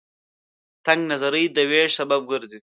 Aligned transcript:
تنگ 0.85 1.01
نظرۍ 1.11 1.45
د 1.55 1.57
وېش 1.69 1.91
سبب 1.99 2.21
ګرځي. 2.31 2.59